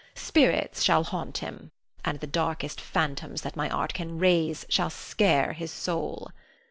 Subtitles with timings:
[0.15, 1.69] Spirits shall haunt him,
[2.03, 6.31] and the darkest phantoms that my art can raise shall scare his soul.